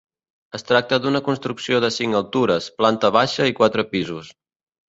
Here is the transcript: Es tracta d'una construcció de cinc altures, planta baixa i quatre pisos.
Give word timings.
Es 0.59 0.63
tracta 0.69 0.97
d'una 1.03 1.21
construcció 1.27 1.83
de 1.85 1.93
cinc 1.97 2.19
altures, 2.21 2.71
planta 2.81 3.15
baixa 3.19 3.49
i 3.53 3.57
quatre 3.61 3.89
pisos. 3.93 4.35